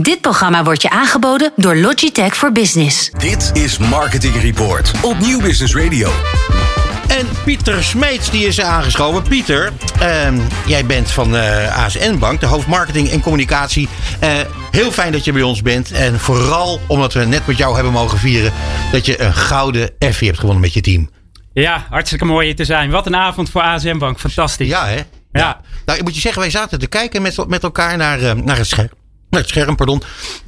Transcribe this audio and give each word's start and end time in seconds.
Dit 0.00 0.20
programma 0.20 0.64
wordt 0.64 0.82
je 0.82 0.90
aangeboden 0.90 1.52
door 1.56 1.76
Logitech 1.76 2.36
voor 2.36 2.52
Business. 2.52 3.10
Dit 3.10 3.50
is 3.54 3.78
Marketing 3.78 4.34
Report 4.40 4.92
op 5.02 5.18
Nieuw 5.18 5.40
Business 5.40 5.74
Radio. 5.74 6.10
En 7.08 7.26
Pieter 7.44 7.84
Smeets 7.84 8.30
die 8.30 8.46
is 8.46 8.60
aangeschoven. 8.60 9.22
Pieter, 9.22 9.72
ehm, 10.00 10.38
jij 10.66 10.86
bent 10.86 11.10
van 11.10 11.34
uh, 11.34 11.78
ASN 11.78 12.18
Bank, 12.18 12.40
de 12.40 12.46
hoofdmarketing 12.46 13.10
en 13.10 13.20
communicatie. 13.20 13.88
Uh, 14.22 14.30
heel 14.70 14.90
fijn 14.90 15.12
dat 15.12 15.24
je 15.24 15.32
bij 15.32 15.42
ons 15.42 15.62
bent. 15.62 15.92
En 15.92 16.20
vooral 16.20 16.80
omdat 16.86 17.12
we 17.12 17.24
net 17.24 17.46
met 17.46 17.56
jou 17.56 17.74
hebben 17.74 17.92
mogen 17.92 18.18
vieren 18.18 18.52
dat 18.92 19.06
je 19.06 19.20
een 19.20 19.34
gouden 19.34 19.90
Effie 19.98 20.26
hebt 20.26 20.38
gewonnen 20.38 20.62
met 20.62 20.74
je 20.74 20.80
team. 20.80 21.10
Ja, 21.52 21.86
hartstikke 21.90 22.24
mooi 22.24 22.46
hier 22.46 22.56
te 22.56 22.64
zijn. 22.64 22.90
Wat 22.90 23.06
een 23.06 23.16
avond 23.16 23.50
voor 23.50 23.62
ASN 23.62 23.98
Bank. 23.98 24.18
Fantastisch. 24.18 24.68
Ja, 24.68 24.86
hè? 24.86 24.94
Ja. 24.96 25.04
ja. 25.32 25.60
Nou, 25.84 25.98
ik 25.98 26.04
moet 26.04 26.14
je 26.14 26.20
zeggen, 26.20 26.40
wij 26.40 26.50
zaten 26.50 26.78
te 26.78 26.86
kijken 26.86 27.22
met, 27.22 27.48
met 27.48 27.62
elkaar 27.62 27.96
naar, 27.96 28.20
uh, 28.20 28.32
naar 28.32 28.56
het 28.56 28.66
scherm. 28.66 28.97
Naar 29.30 29.40
het 29.40 29.48
scherm, 29.48 29.76
pardon. 29.76 30.02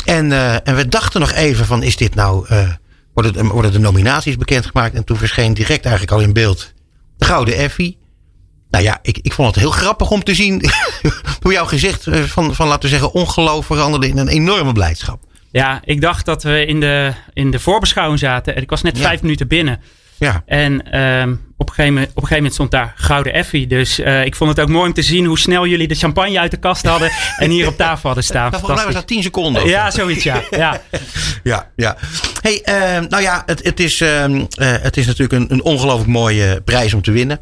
En, 0.04 0.32
en 0.64 0.76
we 0.76 0.88
dachten 0.88 1.20
nog 1.20 1.32
even 1.32 1.66
van, 1.66 1.82
is 1.82 1.96
dit 1.96 2.14
nou 2.14 2.46
worden, 3.14 3.46
worden 3.46 3.72
de 3.72 3.79
nominaties 3.79 4.36
bekendgemaakt. 4.36 4.94
En 4.94 5.04
toen 5.04 5.16
verscheen 5.16 5.54
direct 5.54 5.84
eigenlijk 5.84 6.12
al 6.12 6.21
in 6.21 6.32
beeld 6.32 6.72
de 7.21 7.24
Gouden 7.24 7.57
Effie. 7.57 7.98
Nou 8.71 8.85
ja, 8.85 8.98
ik, 9.02 9.18
ik 9.22 9.32
vond 9.32 9.48
het 9.48 9.57
heel 9.57 9.71
grappig 9.71 10.11
om 10.11 10.24
te 10.24 10.35
zien 10.35 10.71
hoe 11.43 11.52
jouw 11.52 11.64
gezicht 11.64 12.07
eh, 12.07 12.22
van, 12.22 12.54
van, 12.54 12.68
laten 12.68 12.82
we 12.82 12.88
zeggen, 12.88 13.12
ongeloof 13.12 13.66
veranderde 13.66 14.08
in 14.08 14.18
een 14.18 14.29
enorme 14.29 14.72
blijdschap. 14.72 15.22
Ja, 15.50 15.80
ik 15.85 16.00
dacht 16.00 16.24
dat 16.24 16.43
we 16.43 16.66
in 16.66 16.80
de, 16.80 17.12
in 17.32 17.50
de 17.50 17.58
voorbeschouwing 17.58 18.18
zaten. 18.18 18.57
En 18.57 18.62
ik 18.62 18.71
was 18.71 18.82
net 18.82 18.99
vijf 18.99 19.22
minuten 19.22 19.49
binnen. 19.49 19.80
Ja. 20.18 20.43
En 20.46 21.00
um, 21.00 21.50
op, 21.61 21.69
een 21.69 21.75
gegeven 21.75 21.95
moment, 21.95 22.11
op 22.11 22.23
een 22.23 22.29
gegeven 22.29 22.37
moment 22.37 22.55
stond 22.55 22.71
daar 22.71 22.93
Gouden 22.96 23.32
Effie. 23.32 23.67
Dus 23.67 23.99
uh, 23.99 24.25
ik 24.25 24.35
vond 24.35 24.50
het 24.50 24.61
ook 24.61 24.69
mooi 24.69 24.87
om 24.87 24.93
te 24.93 25.03
zien 25.03 25.25
hoe 25.25 25.39
snel 25.39 25.67
jullie 25.67 25.89
de 25.89 25.95
champagne 25.95 26.39
uit 26.39 26.50
de 26.50 26.57
kast 26.57 26.86
hadden. 26.86 27.11
en 27.39 27.50
hier 27.50 27.67
op 27.67 27.77
tafel 27.77 28.07
hadden 28.07 28.25
staan. 28.25 28.50
Volgens 28.50 28.75
mij 28.75 28.85
was 28.85 28.95
dat 28.95 29.07
10 29.07 29.23
seconden. 29.23 29.67
ja, 29.67 29.91
zoiets, 29.91 30.25
ja. 30.25 30.43
ja. 30.50 30.81
ja, 31.43 31.71
ja. 31.77 31.96
Hey, 32.41 32.62
uh, 32.64 33.09
nou 33.09 33.23
ja, 33.23 33.42
het, 33.47 33.64
het, 33.64 33.80
is, 33.80 34.00
uh, 34.00 34.25
het 34.58 34.97
is 34.97 35.06
natuurlijk 35.06 35.33
een, 35.33 35.52
een 35.52 35.62
ongelooflijk 35.62 36.11
mooie 36.11 36.61
prijs 36.61 36.94
om 36.94 37.02
te 37.02 37.11
winnen. 37.11 37.41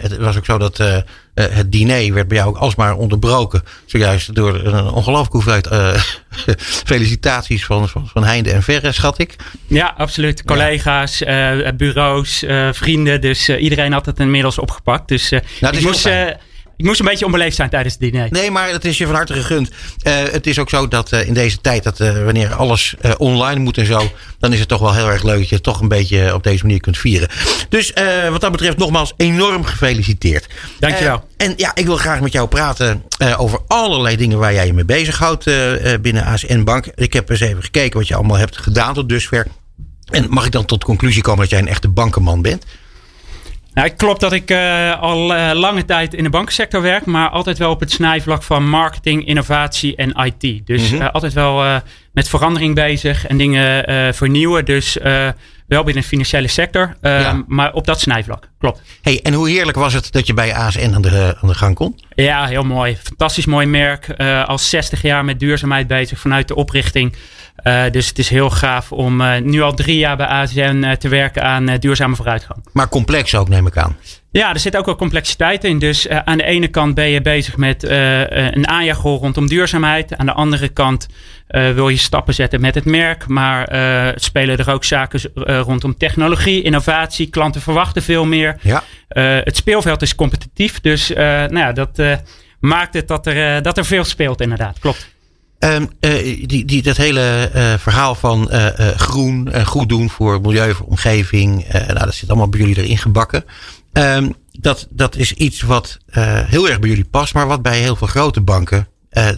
Het 0.00 0.16
was 0.16 0.36
ook 0.36 0.44
zo 0.44 0.58
dat 0.58 1.04
het 1.50 1.72
diner 1.72 2.14
werd 2.14 2.28
bij 2.28 2.36
jou 2.36 2.48
ook 2.48 2.56
alsmaar 2.56 2.96
onderbroken. 2.96 3.62
Zojuist 3.86 4.34
door 4.34 4.54
een 4.54 4.90
ongelooflijke 4.90 5.36
hoeveelheid 5.36 5.72
uh, 5.72 6.02
felicitaties 6.92 7.64
van, 7.64 7.88
van, 7.88 8.08
van 8.08 8.24
Heinde 8.24 8.50
en 8.52 8.62
Verre, 8.62 8.92
schat 8.92 9.18
ik. 9.18 9.36
Ja, 9.66 9.94
absoluut. 9.96 10.44
Collega's, 10.44 11.18
ja. 11.18 11.72
bureaus, 11.72 12.44
vrienden. 12.72 13.20
Dus 13.20 13.48
iedereen 13.48 13.92
had 13.92 14.06
het 14.06 14.18
inmiddels 14.18 14.58
opgepakt. 14.58 15.08
Dus 15.08 15.30
nou, 15.60 15.76
ik 15.76 15.82
moest... 15.82 16.08
Ik 16.80 16.86
moest 16.86 17.00
een 17.00 17.06
beetje 17.06 17.24
onbeleefd 17.24 17.56
zijn 17.56 17.70
tijdens 17.70 17.94
het 17.94 18.02
diner. 18.02 18.28
Nee, 18.30 18.50
maar 18.50 18.68
het 18.68 18.84
is 18.84 18.98
je 18.98 19.06
van 19.06 19.14
harte 19.14 19.32
gegund. 19.32 19.70
Uh, 20.02 20.14
het 20.30 20.46
is 20.46 20.58
ook 20.58 20.68
zo 20.68 20.88
dat 20.88 21.12
uh, 21.12 21.26
in 21.26 21.34
deze 21.34 21.60
tijd, 21.60 21.82
dat 21.82 22.00
uh, 22.00 22.24
wanneer 22.24 22.54
alles 22.54 22.94
online 23.16 23.60
moet 23.60 23.78
en 23.78 23.86
zo, 23.86 24.12
dan 24.38 24.52
is 24.52 24.58
het 24.58 24.68
toch 24.68 24.80
wel 24.80 24.94
heel 24.94 25.10
erg 25.10 25.22
leuk 25.22 25.38
dat 25.38 25.48
je 25.48 25.54
het 25.54 25.64
toch 25.64 25.80
een 25.80 25.88
beetje 25.88 26.34
op 26.34 26.42
deze 26.42 26.64
manier 26.64 26.80
kunt 26.80 26.98
vieren. 26.98 27.28
Dus 27.68 27.92
wat 28.30 28.40
dat 28.40 28.52
betreft, 28.52 28.76
nogmaals, 28.76 29.14
enorm 29.16 29.64
gefeliciteerd. 29.64 30.46
Dankjewel. 30.78 31.24
en 31.36 31.52
ja, 31.56 31.74
ik 31.74 31.86
wil 31.86 31.96
graag 31.96 32.20
met 32.20 32.32
jou 32.32 32.48
praten 32.48 33.02
over 33.36 33.58
allerlei 33.66 34.16
dingen 34.16 34.38
waar 34.38 34.52
jij 34.52 34.66
je 34.66 34.72
mee 34.72 34.84
bezighoudt 34.84 35.44
binnen 36.00 36.24
ASN 36.24 36.62
Bank. 36.62 36.86
Ik 36.94 37.12
heb 37.12 37.30
eens 37.30 37.40
even 37.40 37.62
gekeken 37.62 37.98
wat 37.98 38.08
je 38.08 38.14
allemaal 38.14 38.36
hebt 38.36 38.56
gedaan 38.56 38.94
tot 38.94 39.08
dusver. 39.08 39.46
En 40.04 40.26
mag 40.28 40.46
ik 40.46 40.52
dan 40.52 40.64
tot 40.64 40.80
de 40.80 40.86
conclusie 40.86 41.22
komen 41.22 41.40
dat 41.40 41.50
jij 41.50 41.58
een 41.58 41.68
echte 41.68 41.88
bankenman 41.88 42.42
bent? 42.42 42.64
Nou, 43.80 43.92
het 43.92 44.00
klopt 44.00 44.20
dat 44.20 44.32
ik 44.32 44.50
uh, 44.50 45.00
al 45.00 45.36
uh, 45.36 45.50
lange 45.54 45.84
tijd 45.84 46.14
in 46.14 46.24
de 46.24 46.30
bankensector 46.30 46.82
werk, 46.82 47.04
maar 47.04 47.28
altijd 47.28 47.58
wel 47.58 47.70
op 47.70 47.80
het 47.80 47.90
snijvlak 47.90 48.42
van 48.42 48.68
marketing, 48.68 49.26
innovatie 49.26 49.96
en 49.96 50.10
IT. 50.24 50.66
Dus 50.66 50.82
mm 50.82 50.88
-hmm. 50.88 51.06
uh, 51.06 51.12
altijd 51.12 51.32
wel 51.32 51.80
met 52.12 52.28
verandering 52.28 52.74
bezig 52.74 53.26
en 53.26 53.36
dingen 53.36 53.84
vernieuwen. 54.14 54.64
Dus 54.64 54.98
wel 55.66 55.84
binnen 55.84 56.02
de 56.02 56.08
financiële 56.08 56.48
sector, 56.48 56.96
ja. 57.02 57.44
maar 57.46 57.72
op 57.72 57.86
dat 57.86 58.00
snijvlak. 58.00 58.48
Klopt. 58.58 58.80
Hey, 59.02 59.20
en 59.22 59.32
hoe 59.32 59.50
heerlijk 59.50 59.76
was 59.76 59.92
het 59.92 60.12
dat 60.12 60.26
je 60.26 60.34
bij 60.34 60.54
ASN 60.54 60.92
aan 60.94 61.02
de, 61.02 61.36
aan 61.40 61.48
de 61.48 61.54
gang 61.54 61.74
kon? 61.74 61.98
Ja, 62.14 62.46
heel 62.46 62.64
mooi. 62.64 62.96
Fantastisch 63.02 63.46
mooi 63.46 63.66
merk. 63.66 64.10
al 64.46 64.58
60 64.58 65.02
jaar 65.02 65.24
met 65.24 65.40
duurzaamheid 65.40 65.86
bezig 65.86 66.18
vanuit 66.18 66.48
de 66.48 66.54
oprichting. 66.54 67.14
Uh, 67.64 67.82
dus 67.90 68.08
het 68.08 68.18
is 68.18 68.28
heel 68.28 68.50
gaaf 68.50 68.92
om 68.92 69.20
uh, 69.20 69.36
nu 69.38 69.60
al 69.60 69.74
drie 69.74 69.98
jaar 69.98 70.16
bij 70.16 70.26
ASN 70.26 70.82
uh, 70.84 70.92
te 70.92 71.08
werken 71.08 71.42
aan 71.42 71.76
duurzame 71.78 72.16
vooruitgang. 72.16 72.64
Maar 72.72 72.88
complex 72.88 73.34
ook, 73.34 73.48
neem 73.48 73.66
ik 73.66 73.76
aan. 73.76 73.96
Ja, 74.32 74.52
er 74.52 74.58
zit 74.58 74.76
ook 74.76 74.84
wel 74.86 74.96
complexiteit 74.96 75.64
in. 75.64 75.78
Dus 75.78 76.08
aan 76.08 76.38
de 76.38 76.44
ene 76.44 76.68
kant 76.68 76.94
ben 76.94 77.08
je 77.08 77.20
bezig 77.20 77.56
met 77.56 77.82
een 77.82 78.68
aanjagrol 78.68 79.18
rondom 79.18 79.46
duurzaamheid. 79.46 80.16
Aan 80.16 80.26
de 80.26 80.32
andere 80.32 80.68
kant 80.68 81.06
wil 81.48 81.88
je 81.88 81.96
stappen 81.96 82.34
zetten 82.34 82.60
met 82.60 82.74
het 82.74 82.84
merk. 82.84 83.26
Maar 83.26 83.68
spelen 84.14 84.58
er 84.58 84.70
ook 84.70 84.84
zaken 84.84 85.20
rondom 85.44 85.96
technologie, 85.96 86.62
innovatie. 86.62 87.30
Klanten 87.30 87.60
verwachten 87.60 88.02
veel 88.02 88.24
meer. 88.24 88.56
Ja. 88.60 88.82
het 89.44 89.56
speelveld 89.56 90.02
is 90.02 90.14
competitief. 90.14 90.80
Dus 90.80 91.08
nou 91.08 91.58
ja, 91.58 91.72
dat 91.72 92.02
maakt 92.60 92.94
het 92.94 93.08
dat 93.08 93.26
er, 93.26 93.62
dat 93.62 93.78
er 93.78 93.84
veel 93.84 94.04
speelt 94.04 94.40
inderdaad. 94.40 94.78
Klopt. 94.78 95.08
Um, 95.64 95.90
uh, 96.00 96.12
die, 96.46 96.64
die, 96.64 96.82
dat 96.82 96.96
hele 96.96 97.50
uh, 97.54 97.74
verhaal 97.78 98.14
van 98.14 98.48
uh, 98.52 98.66
groen 98.88 99.52
en 99.52 99.66
goed 99.66 99.88
doen 99.88 100.10
voor 100.10 100.40
milieu, 100.40 100.74
voor 100.74 100.86
omgeving. 100.86 101.66
nou, 101.72 101.94
dat 101.94 102.14
zit 102.14 102.28
allemaal 102.28 102.48
bij 102.48 102.60
jullie 102.60 102.76
erin 102.76 102.98
gebakken. 102.98 103.44
Um, 103.92 104.34
dat, 104.52 104.86
dat 104.90 105.16
is 105.16 105.32
iets 105.32 105.60
wat 105.62 105.98
heel 106.46 106.68
erg 106.68 106.78
bij 106.78 106.88
jullie 106.88 107.04
past, 107.04 107.34
maar 107.34 107.46
wat 107.46 107.62
bij 107.62 107.78
heel 107.78 107.96
veel 107.96 108.06
grote 108.06 108.40
banken 108.40 108.88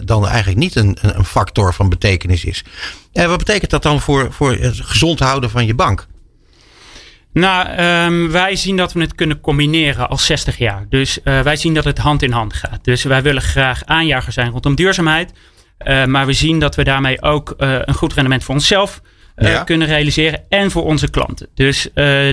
dan 0.05 0.27
eigenlijk 0.27 0.57
niet 0.57 0.75
een, 0.75 0.97
een 1.01 1.25
factor 1.25 1.73
van 1.73 1.89
betekenis 1.89 2.45
is. 2.45 2.63
wat 3.13 3.37
betekent 3.37 3.71
dat 3.71 3.83
dan 3.83 4.01
voor, 4.01 4.33
voor 4.33 4.51
het 4.51 4.79
gezond 4.81 5.19
houden 5.19 5.49
van 5.49 5.65
je 5.65 5.75
bank? 5.75 6.07
Nou, 7.33 7.81
um, 7.81 8.31
wij 8.31 8.55
zien 8.55 8.77
dat 8.77 8.93
we 8.93 9.01
het 9.01 9.15
kunnen 9.15 9.41
combineren 9.41 10.09
als 10.09 10.25
60 10.25 10.57
jaar. 10.57 10.85
Dus 10.89 11.19
wij 11.23 11.55
zien 11.55 11.73
dat 11.73 11.83
het 11.83 11.97
hand 11.97 12.21
in 12.21 12.31
hand 12.31 12.53
gaat. 12.53 12.83
Dus 12.83 13.03
wij 13.03 13.21
willen 13.21 13.41
graag 13.41 13.85
aanjager 13.85 14.33
zijn 14.33 14.51
rondom 14.51 14.75
duurzaamheid. 14.75 15.31
Uh, 15.85 16.05
maar 16.05 16.25
we 16.25 16.33
zien 16.33 16.59
dat 16.59 16.75
we 16.75 16.83
daarmee 16.83 17.21
ook 17.21 17.53
uh, 17.57 17.77
een 17.81 17.93
goed 17.93 18.13
rendement 18.13 18.43
voor 18.43 18.55
onszelf 18.55 19.01
ja. 19.35 19.63
kunnen 19.63 19.87
realiseren 19.87 20.43
en 20.49 20.71
voor 20.71 20.83
onze 20.83 21.09
klanten. 21.09 21.47
Dus 21.55 21.89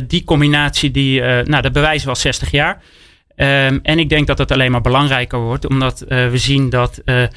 die 0.06 0.24
combinatie, 0.24 0.90
die, 0.90 1.20
nou, 1.22 1.62
dat 1.62 1.72
bewijzen 1.72 2.04
we 2.04 2.14
al 2.14 2.20
60 2.20 2.50
jaar. 2.50 2.82
Um, 3.36 3.80
en 3.82 3.98
ik 3.98 4.08
denk 4.08 4.26
dat 4.26 4.38
het 4.38 4.52
alleen 4.52 4.70
maar 4.70 4.80
belangrijker 4.80 5.38
wordt, 5.38 5.66
omdat 5.66 6.04
we 6.06 6.38
zien 6.38 6.70
dat 6.70 7.00
nou 7.04 7.28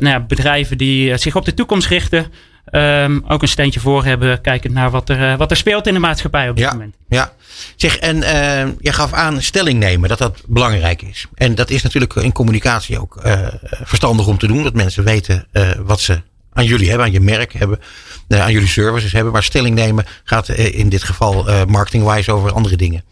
ja, 0.00 0.20
bedrijven 0.20 0.78
die 0.78 1.16
zich 1.16 1.36
op 1.36 1.44
de 1.44 1.54
toekomst 1.54 1.88
richten, 1.88 2.32
um, 2.70 3.24
ook 3.28 3.42
een 3.42 3.48
steentje 3.48 3.80
voor 3.80 4.04
hebben, 4.04 4.40
kijkend 4.40 4.74
naar 4.74 4.90
wat 4.90 5.08
er, 5.08 5.36
wat 5.36 5.50
er 5.50 5.56
speelt 5.56 5.86
in 5.86 5.94
de 5.94 6.00
maatschappij 6.00 6.48
op 6.48 6.56
dit 6.56 6.64
ja, 6.64 6.72
moment. 6.72 6.96
Ja, 7.08 7.32
zeg, 7.76 7.98
en 7.98 8.16
uh, 8.16 8.74
je 8.78 8.92
gaf 8.92 9.12
aan 9.12 9.42
stelling 9.42 9.78
nemen, 9.78 10.08
dat 10.08 10.18
dat 10.18 10.42
belangrijk 10.46 11.02
is. 11.02 11.26
En 11.34 11.54
dat 11.54 11.70
is 11.70 11.82
natuurlijk 11.82 12.14
in 12.14 12.32
communicatie 12.32 13.00
ook 13.00 13.20
uh, 13.24 13.46
verstandig 13.82 14.26
om 14.26 14.38
te 14.38 14.46
doen, 14.46 14.62
dat 14.62 14.74
mensen 14.74 15.04
weten 15.04 15.46
uh, 15.52 15.70
wat 15.78 16.00
ze 16.00 16.20
aan 16.52 16.64
jullie 16.64 16.88
hebben, 16.88 17.06
aan 17.06 17.12
je 17.12 17.20
merk 17.20 17.52
hebben, 17.52 17.80
aan 18.28 18.52
jullie 18.52 18.68
services 18.68 19.12
hebben. 19.12 19.32
Maar 19.32 19.42
stelling 19.42 19.74
nemen 19.74 20.04
gaat 20.24 20.48
in 20.48 20.88
dit 20.88 21.02
geval 21.02 21.66
marketing-wise 21.66 22.32
over 22.32 22.52
andere 22.52 22.76
dingen. 22.76 23.04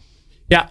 Ja, 0.47 0.69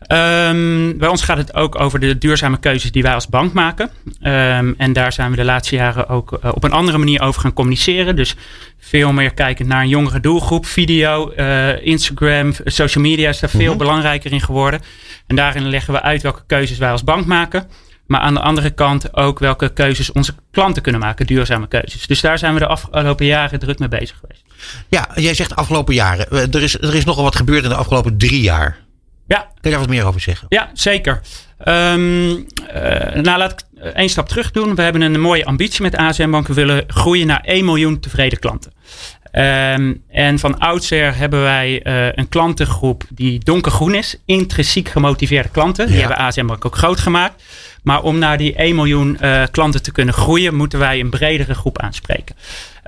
Um, 0.00 0.98
bij 0.98 1.08
ons 1.08 1.22
gaat 1.22 1.36
het 1.36 1.54
ook 1.54 1.80
over 1.80 2.00
de 2.00 2.18
duurzame 2.18 2.58
keuzes 2.58 2.92
die 2.92 3.02
wij 3.02 3.14
als 3.14 3.28
bank 3.28 3.52
maken. 3.52 3.90
Um, 4.22 4.74
en 4.78 4.92
daar 4.92 5.12
zijn 5.12 5.30
we 5.30 5.36
de 5.36 5.44
laatste 5.44 5.74
jaren 5.74 6.08
ook 6.08 6.38
uh, 6.44 6.50
op 6.54 6.64
een 6.64 6.72
andere 6.72 6.98
manier 6.98 7.20
over 7.22 7.40
gaan 7.40 7.52
communiceren. 7.52 8.16
Dus 8.16 8.34
veel 8.78 9.12
meer 9.12 9.34
kijken 9.34 9.66
naar 9.66 9.82
een 9.82 9.88
jongere 9.88 10.20
doelgroep. 10.20 10.66
Video, 10.66 11.32
uh, 11.36 11.86
Instagram, 11.86 12.52
social 12.64 13.04
media 13.04 13.28
is 13.28 13.38
daar 13.38 13.50
veel 13.50 13.60
mm 13.60 13.68
-hmm. 13.68 13.78
belangrijker 13.78 14.32
in 14.32 14.40
geworden. 14.40 14.80
En 15.26 15.36
daarin 15.36 15.68
leggen 15.68 15.92
we 15.92 16.02
uit 16.02 16.22
welke 16.22 16.42
keuzes 16.46 16.78
wij 16.78 16.90
als 16.90 17.04
bank 17.04 17.26
maken. 17.26 17.68
Maar 18.06 18.20
aan 18.20 18.34
de 18.34 18.40
andere 18.40 18.70
kant 18.70 19.16
ook 19.16 19.38
welke 19.38 19.72
keuzes 19.72 20.12
onze 20.12 20.34
klanten 20.50 20.82
kunnen 20.82 21.00
maken, 21.00 21.26
duurzame 21.26 21.68
keuzes. 21.68 22.06
Dus 22.06 22.20
daar 22.20 22.38
zijn 22.38 22.52
we 22.54 22.58
de 22.58 22.66
afgelopen 22.66 23.26
jaren 23.26 23.58
druk 23.58 23.78
mee 23.78 23.88
bezig 23.88 24.18
geweest. 24.20 24.44
Ja, 24.88 25.08
jij 25.14 25.34
zegt 25.34 25.56
afgelopen 25.56 25.94
jaren. 25.94 26.30
Er 26.30 26.62
is, 26.62 26.80
er 26.80 26.94
is 26.94 27.04
nogal 27.04 27.22
wat 27.24 27.36
gebeurd 27.36 27.62
in 27.62 27.68
de 27.68 27.74
afgelopen 27.74 28.18
drie 28.18 28.40
jaar. 28.40 28.84
Ja. 29.26 29.38
Kun 29.38 29.54
je 29.60 29.70
daar 29.70 29.78
wat 29.78 29.88
meer 29.88 30.04
over 30.04 30.20
zeggen? 30.20 30.46
Ja, 30.48 30.70
zeker. 30.72 31.20
Um, 31.64 32.30
uh, 32.30 32.44
nou, 33.14 33.38
laat 33.38 33.52
ik 33.52 33.84
één 33.94 34.08
stap 34.08 34.28
terug 34.28 34.50
doen. 34.50 34.74
We 34.74 34.82
hebben 34.82 35.02
een 35.02 35.20
mooie 35.20 35.44
ambitie 35.44 35.82
met 35.82 35.96
ASM 35.96 36.30
Bank. 36.30 36.46
We 36.46 36.54
willen 36.54 36.84
groeien 36.86 37.26
naar 37.26 37.40
1 37.40 37.64
miljoen 37.64 38.00
tevreden 38.00 38.38
klanten. 38.38 38.72
Um, 39.32 40.02
en 40.08 40.38
van 40.38 40.58
oudsher 40.58 41.16
hebben 41.16 41.42
wij 41.42 41.80
uh, 41.86 42.12
een 42.12 42.28
klantengroep 42.28 43.04
die 43.08 43.38
donkergroen 43.38 43.94
is. 43.94 44.16
Intrinsiek 44.24 44.88
gemotiveerde 44.88 45.48
klanten. 45.48 45.86
Die 45.86 45.98
hebben 45.98 46.16
ASM 46.16 46.46
Bank 46.46 46.64
ook 46.64 46.76
groot 46.76 47.00
gemaakt. 47.00 47.42
Maar 47.82 48.02
om 48.02 48.18
naar 48.18 48.38
die 48.38 48.54
1 48.54 48.74
miljoen 48.74 49.18
uh, 49.20 49.42
klanten 49.50 49.82
te 49.82 49.92
kunnen 49.92 50.14
groeien, 50.14 50.54
moeten 50.54 50.78
wij 50.78 51.00
een 51.00 51.10
bredere 51.10 51.54
groep 51.54 51.78
aanspreken. 51.78 52.36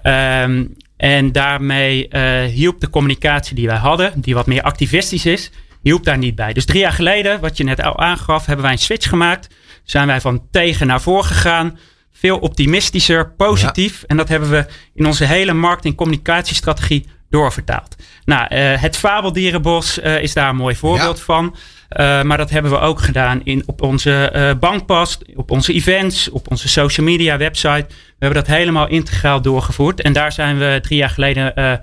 Um, 0.03 0.75
en 0.97 1.33
daarmee 1.33 2.09
hielp 2.47 2.81
de 2.81 2.91
communicatie 2.91 3.55
die 3.55 3.67
wij 3.67 3.77
hadden, 3.77 4.13
die 4.15 4.35
wat 4.35 4.47
meer 4.47 4.63
activistisch 4.63 5.27
is, 5.27 5.51
hielp 5.89 6.05
daar 6.05 6.19
niet 6.19 6.35
bij. 6.35 6.53
Dus 6.53 6.65
drie 6.65 6.81
jaar 6.81 6.93
geleden, 6.93 7.41
wat 7.41 7.57
je 7.57 7.65
net 7.65 7.83
al 7.83 7.99
aangaf, 7.99 8.47
hebben 8.47 8.65
wij 8.65 8.73
een 8.75 8.79
switch 8.79 9.09
gemaakt. 9.09 9.49
Zijn 9.85 10.07
wij 10.07 10.21
van 10.21 10.43
tegen 10.51 10.87
naar 10.87 11.01
voor 11.01 11.25
gegaan. 11.25 11.79
veel 12.13 12.39
optimistischer, 12.39 13.33
positief. 13.33 14.03
En 14.07 14.17
dat 14.17 14.29
hebben 14.29 14.51
we 14.51 14.67
in 14.95 15.07
onze 15.07 15.25
hele 15.25 15.53
markt- 15.53 15.85
en 15.85 15.95
communicatiestrategie 15.95 17.07
doorvertaald. 17.31 17.97
Nou, 18.25 18.55
uh, 18.55 18.81
het 18.81 18.97
Fabeldierenbos 18.97 19.99
uh, 19.99 20.23
is 20.23 20.35
daar 20.35 20.49
een 20.49 20.57
mooi 20.57 20.77
voorbeeld 20.77 21.21
van. 21.21 21.45
Uh, 21.91 22.23
maar 22.23 22.37
dat 22.37 22.51
hebben 22.51 22.71
we 22.71 22.79
ook 22.79 23.01
gedaan 23.01 23.41
in, 23.45 23.63
op 23.67 23.83
onze 23.83 24.57
bankpas, 24.61 25.19
op 25.35 25.51
onze 25.51 25.73
events, 25.73 26.31
op 26.31 26.51
onze 26.51 26.69
social 26.69 27.07
media 27.07 27.37
website. 27.37 27.87
We 27.89 28.25
hebben 28.25 28.45
dat 28.45 28.57
helemaal 28.57 28.89
integraal 28.89 29.43
doorgevoerd. 29.43 30.01
En 30.01 30.13
daar 30.13 30.33
zijn 30.33 30.59
we 30.59 30.79
drie 30.83 30.99
jaar 30.99 31.11
geleden 31.11 31.83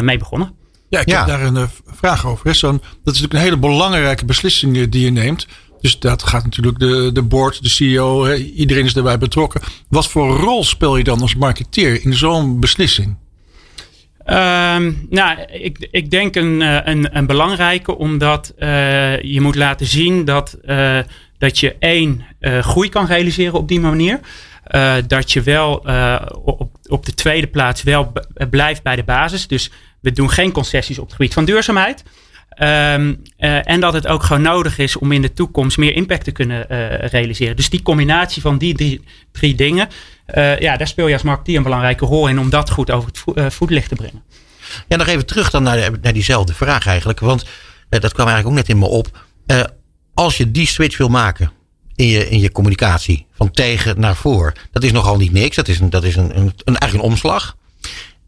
mee 0.00 0.18
begonnen. 0.18 0.56
Ja, 0.88 1.00
ik 1.00 1.08
heb 1.08 1.26
daar 1.26 1.42
een 1.42 1.68
vraag 1.86 2.26
over. 2.26 2.44
dat 2.44 2.54
is 2.54 2.60
natuurlijk 3.04 3.32
een 3.32 3.40
hele 3.40 3.56
belangrijke 3.56 4.24
beslissing 4.24 4.88
die 4.88 5.04
je 5.04 5.10
neemt. 5.10 5.46
Dus 5.80 5.98
dat 5.98 6.22
gaat 6.22 6.44
natuurlijk 6.44 6.78
de, 6.78 7.10
de 7.12 7.22
board, 7.22 7.62
de 7.62 7.68
CEO, 7.68 8.32
iedereen 8.34 8.84
is 8.84 8.92
daarbij 8.92 9.18
betrokken. 9.18 9.60
Wat 9.88 10.08
voor 10.08 10.36
rol 10.36 10.64
speel 10.64 10.96
je 10.96 11.04
dan 11.04 11.20
als 11.20 11.34
marketeer 11.34 12.04
in 12.04 12.14
zo'n 12.14 12.60
beslissing? 12.60 13.16
Um, 14.26 15.06
nou, 15.10 15.38
ik, 15.48 15.88
ik 15.90 16.10
denk 16.10 16.34
een, 16.34 16.62
eh, 16.62 16.78
een, 16.84 17.16
een 17.16 17.26
belangrijke, 17.26 17.96
omdat 17.96 18.54
uh, 18.58 19.22
je 19.22 19.40
moet 19.40 19.54
laten 19.54 19.86
zien 19.86 20.24
dat, 20.24 20.58
uh, 20.64 20.98
dat 21.38 21.58
je 21.58 21.76
één 21.78 22.24
groei 22.40 22.88
kan 22.88 23.06
realiseren 23.06 23.58
op 23.58 23.68
die 23.68 23.80
manier. 23.80 24.20
dat 25.06 25.32
je 25.32 25.42
wel 25.42 25.74
op, 26.42 26.70
op 26.86 27.06
de 27.06 27.14
tweede 27.14 27.46
plaats 27.46 27.82
wel 27.82 28.12
blijft 28.50 28.82
bij 28.82 28.96
de 28.96 29.02
basis. 29.02 29.46
Dus 29.46 29.70
we 30.00 30.12
doen 30.12 30.30
geen 30.30 30.52
concessies 30.52 30.98
op 30.98 31.04
het 31.04 31.14
gebied 31.14 31.34
van 31.34 31.44
duurzaamheid. 31.44 32.02
Um, 32.62 33.22
en 33.36 33.80
dat 33.80 33.92
het 33.92 34.06
ook 34.06 34.22
gewoon 34.22 34.42
nodig 34.42 34.78
is 34.78 34.96
om 34.96 35.12
in 35.12 35.22
de 35.22 35.32
toekomst 35.32 35.78
meer 35.78 35.94
impact 35.94 36.24
te 36.24 36.32
kunnen 36.32 36.66
realiseren. 37.06 37.56
Dus 37.56 37.70
die 37.70 37.82
combinatie 37.82 38.42
van 38.42 38.58
die 38.58 39.02
drie, 39.32 39.54
dingen, 39.54 39.88
uh, 40.34 40.58
ja, 40.58 40.76
daar 40.76 40.86
speel 40.86 41.06
je 41.06 41.12
als 41.12 41.22
marketeer 41.22 41.56
een 41.56 41.62
belangrijke 41.62 42.04
rol 42.04 42.28
in 42.28 42.38
om 42.38 42.50
dat 42.50 42.70
goed 42.70 42.90
over 42.90 43.10
het 43.34 43.54
voetlicht 43.54 43.88
te 43.88 43.94
brengen. 43.94 44.22
Ja, 44.88 44.96
nog 44.96 45.06
even 45.06 45.26
terug 45.26 45.50
dan 45.50 45.62
naar, 45.62 45.90
naar 46.02 46.12
diezelfde 46.12 46.54
vraag 46.54 46.86
eigenlijk. 46.86 47.20
Want 47.20 47.44
dat 47.88 48.12
kwam 48.12 48.26
eigenlijk 48.26 48.46
ook 48.46 48.62
net 48.62 48.68
in 48.68 48.78
me 48.78 48.86
op. 48.86 49.24
als 50.14 50.36
je 50.36 50.50
die 50.50 50.66
switch 50.66 50.96
wil 50.96 51.08
maken 51.08 51.50
in 51.94 52.06
je, 52.06 52.28
in 52.28 52.40
je 52.40 52.52
communicatie, 52.52 53.26
van 53.32 53.50
tegen 53.50 54.00
naar 54.00 54.16
voor, 54.16 54.52
dat 54.72 54.82
is 54.82 54.92
nogal 54.92 55.16
niet 55.16 55.32
niks. 55.32 55.56
Dat 55.56 55.68
is 55.68 55.80
een, 55.80 55.90
dat 55.90 56.04
is 56.04 56.16
een, 56.16 56.38
een, 56.38 56.52
een 56.64 56.76
eigenlijk 56.76 56.94
een 56.94 57.10
omslag. 57.10 57.56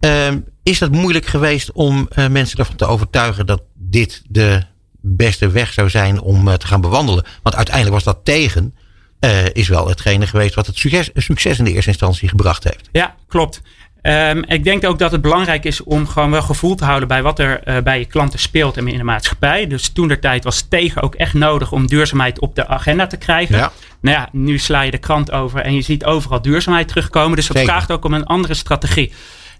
Ehm, 0.00 0.38
is 0.62 0.79
dat 0.79 0.93
moeilijk 0.93 1.26
geweest 1.26 1.73
om 1.73 2.08
mensen 2.31 2.58
ervan 2.58 2.76
te 2.76 2.87
overtuigen 2.87 3.47
dat 3.47 3.62
dit 3.75 4.23
de 4.29 4.62
beste 5.00 5.50
weg 5.50 5.73
zou 5.73 5.91
zijn 5.91 6.20
om 6.20 6.56
te 6.58 6.67
gaan 6.67 6.81
bewandelen? 6.81 7.25
Want 7.43 7.56
uiteindelijk 7.56 7.94
was 7.94 8.14
dat 8.14 8.25
tegen 8.25 8.75
uh, 9.20 9.44
is 9.52 9.69
wel 9.69 9.88
hetgene 9.88 10.26
geweest 10.26 10.55
wat 10.55 10.67
het 10.67 10.76
succes, 10.76 11.11
succes 11.14 11.58
in 11.58 11.64
de 11.64 11.73
eerste 11.73 11.91
instantie 11.91 12.29
gebracht 12.29 12.64
heeft. 12.64 12.88
Ja, 12.93 13.14
klopt. 13.29 13.62
Um, 14.02 14.44
ik 14.44 14.64
denk 14.64 14.85
ook 14.85 14.99
dat 14.99 15.12
het 15.12 15.20
belangrijk 15.20 15.64
is 15.64 15.82
om 15.82 16.06
gewoon 16.06 16.31
wel 16.31 16.43
gevoel 16.43 16.75
te 16.75 16.85
houden 16.85 17.08
bij 17.08 17.23
wat 17.23 17.38
er 17.38 17.69
uh, 17.69 17.79
bij 17.82 17.99
je 17.99 18.05
klanten 18.05 18.38
speelt 18.38 18.76
en 18.76 18.88
in 18.88 18.99
de 18.99 19.05
maatschappij. 19.05 19.67
Dus 19.67 19.88
toen 19.88 20.08
der 20.08 20.20
tijd 20.20 20.44
was 20.44 20.67
tegen 20.69 21.02
ook 21.02 21.14
echt 21.14 21.35
nodig 21.35 21.73
om 21.73 21.87
duurzaamheid 21.87 22.41
op 22.41 22.55
de 22.55 22.67
agenda 22.67 23.06
te 23.06 23.17
krijgen. 23.17 23.56
Ja. 23.56 23.73
Nou 24.00 24.17
ja, 24.17 24.29
nu 24.32 24.58
sla 24.58 24.81
je 24.81 24.91
de 24.91 24.99
krant 24.99 25.31
over 25.31 25.61
en 25.61 25.75
je 25.75 25.82
ziet 25.82 26.05
overal 26.05 26.43
duurzaamheid 26.43 26.88
terugkomen. 26.88 27.37
Dus 27.37 27.47
dat 27.47 27.56
Zeker. 27.56 27.73
vraagt 27.73 27.93
ook 27.93 28.05
om 28.05 28.14
een 28.14 28.25
andere 28.25 28.55
strategie. 28.55 29.12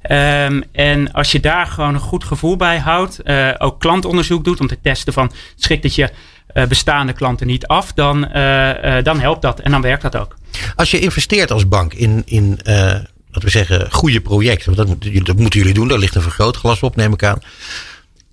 Um, 0.03 0.63
en 0.73 1.13
als 1.13 1.33
je 1.33 1.41
daar 1.41 1.67
gewoon 1.67 1.95
een 1.95 2.01
goed 2.01 2.25
gevoel 2.25 2.57
bij 2.57 2.79
houdt, 2.79 3.21
uh, 3.25 3.51
ook 3.59 3.81
klantonderzoek 3.81 4.45
doet 4.45 4.61
om 4.61 4.67
te 4.67 4.81
testen 4.83 5.13
van 5.13 5.33
schikt 5.57 5.83
het 5.83 5.95
je 5.95 6.11
uh, 6.55 6.67
bestaande 6.67 7.13
klanten 7.13 7.47
niet 7.47 7.67
af, 7.67 7.93
dan, 7.93 8.29
uh, 8.37 9.03
dan 9.03 9.21
helpt 9.21 9.43
dat 9.43 9.61
en 9.61 9.71
dan 9.71 9.83
werkt 9.83 10.03
dat 10.03 10.17
ook. 10.17 10.37
Als 10.77 10.91
je 10.91 10.99
investeert 10.99 11.51
als 11.51 11.69
bank 11.69 11.95
in, 11.95 12.23
in 12.27 12.59
laten 12.65 13.49
we 13.49 13.51
zeggen, 13.51 13.93
goede 13.93 14.21
projecten, 14.21 14.75
want 14.75 14.89
dat, 14.89 15.27
dat 15.27 15.37
moeten 15.37 15.61
jullie 15.61 15.75
doen, 15.75 15.89
daar 15.89 15.99
ligt 15.99 16.15
een 16.15 16.23
vergrootglas 16.23 16.81
op, 16.81 16.97
neem 16.97 17.13
ik 17.13 17.25
aan. 17.25 17.43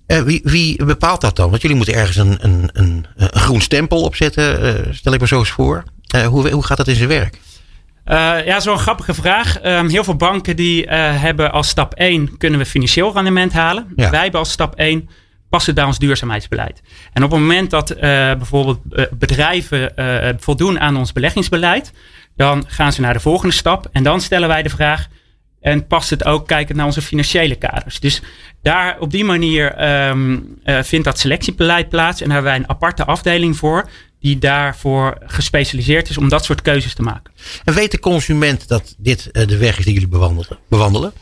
wie, 0.06 0.40
wie 0.44 0.84
bepaalt 0.84 1.20
dat 1.20 1.36
dan? 1.36 1.50
Want 1.50 1.62
jullie 1.62 1.76
moeten 1.76 1.94
ergens 1.94 2.16
een, 2.16 2.38
een, 2.40 2.70
een, 2.72 3.06
een 3.16 3.40
groen 3.40 3.60
stempel 3.60 4.02
opzetten, 4.02 4.86
stel 4.94 5.12
ik 5.12 5.20
me 5.20 5.26
zo 5.26 5.38
eens 5.38 5.50
voor. 5.50 5.84
hoe, 6.28 6.50
hoe 6.50 6.64
gaat 6.64 6.76
dat 6.76 6.88
in 6.88 6.96
zijn 6.96 7.08
werk? 7.08 7.38
Uh, 8.08 8.46
ja, 8.46 8.60
zo'n 8.60 8.78
grappige 8.78 9.14
vraag. 9.14 9.64
Um, 9.64 9.88
heel 9.88 10.04
veel 10.04 10.16
banken 10.16 10.56
die 10.56 10.86
uh, 10.86 10.90
hebben 11.20 11.52
als 11.52 11.68
stap 11.68 11.94
1 11.94 12.36
kunnen 12.36 12.58
we 12.58 12.66
financieel 12.66 13.12
rendement 13.12 13.52
halen. 13.52 13.92
Ja. 13.96 14.10
Wij 14.10 14.22
hebben 14.22 14.40
als 14.40 14.50
stap 14.50 14.74
1 14.74 15.08
passen 15.48 15.74
daar 15.74 15.86
ons 15.86 15.98
duurzaamheidsbeleid. 15.98 16.82
En 17.12 17.24
op 17.24 17.30
het 17.30 17.40
moment 17.40 17.70
dat 17.70 17.90
uh, 17.90 17.98
bijvoorbeeld 18.00 18.80
bedrijven 19.18 19.92
voldoen 20.38 20.80
aan 20.80 20.96
ons 20.96 21.12
beleggingsbeleid, 21.12 21.92
dan 22.36 22.64
gaan 22.66 22.92
ze 22.92 23.00
naar 23.00 23.12
de 23.12 23.20
volgende 23.20 23.54
stap. 23.54 23.88
En 23.92 24.02
dan 24.02 24.20
stellen 24.20 24.48
wij 24.48 24.62
de 24.62 24.68
vraag: 24.68 25.08
en 25.60 25.86
past 25.86 26.10
het 26.10 26.24
ook 26.24 26.46
kijkend 26.46 26.76
naar 26.76 26.86
onze 26.86 27.02
financiële 27.02 27.54
kaders? 27.54 28.00
Dus 28.00 28.22
daar 28.62 28.96
op 28.98 29.10
die 29.10 29.24
manier 29.24 29.90
um, 30.08 30.58
vindt 30.64 31.04
dat 31.04 31.18
selectiebeleid 31.18 31.88
plaats. 31.88 32.20
En 32.20 32.26
daar 32.26 32.34
hebben 32.34 32.52
wij 32.52 32.62
een 32.62 32.70
aparte 32.70 33.04
afdeling 33.04 33.56
voor 33.56 33.88
die 34.20 34.38
daarvoor 34.38 35.18
gespecialiseerd 35.20 36.08
is 36.08 36.18
om 36.18 36.28
dat 36.28 36.44
soort 36.44 36.62
keuzes 36.62 36.94
te 36.94 37.02
maken. 37.02 37.32
En 37.64 37.74
weet 37.74 37.90
de 37.90 37.98
consument 37.98 38.68
dat 38.68 38.94
dit 38.98 39.28
uh, 39.32 39.46
de 39.46 39.56
weg 39.56 39.78
is 39.78 39.84
die 39.84 39.94
jullie 39.94 40.08
bewandelen? 40.08 40.58
bewandelen? 40.68 41.12